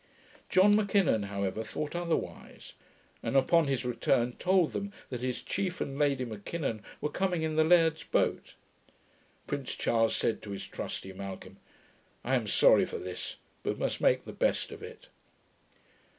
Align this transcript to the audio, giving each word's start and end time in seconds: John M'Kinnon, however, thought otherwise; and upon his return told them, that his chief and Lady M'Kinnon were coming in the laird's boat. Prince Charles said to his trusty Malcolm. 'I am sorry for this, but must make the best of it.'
John 0.49 0.75
M'Kinnon, 0.75 1.25
however, 1.25 1.63
thought 1.63 1.95
otherwise; 1.95 2.73
and 3.21 3.35
upon 3.37 3.67
his 3.67 3.85
return 3.85 4.31
told 4.37 4.73
them, 4.73 4.91
that 5.11 5.21
his 5.21 5.43
chief 5.43 5.79
and 5.79 5.99
Lady 5.99 6.25
M'Kinnon 6.25 6.81
were 7.01 7.11
coming 7.11 7.43
in 7.43 7.55
the 7.55 7.63
laird's 7.63 8.01
boat. 8.03 8.55
Prince 9.45 9.75
Charles 9.75 10.15
said 10.15 10.41
to 10.41 10.49
his 10.49 10.65
trusty 10.67 11.13
Malcolm. 11.13 11.57
'I 12.23 12.33
am 12.33 12.47
sorry 12.47 12.85
for 12.87 12.97
this, 12.97 13.35
but 13.61 13.77
must 13.77 14.01
make 14.01 14.25
the 14.25 14.33
best 14.33 14.71
of 14.71 14.81
it.' 14.81 15.09